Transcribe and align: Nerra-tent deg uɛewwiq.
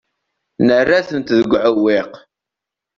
Nerra-tent 0.67 1.35
deg 1.39 1.51
uɛewwiq. 1.53 2.13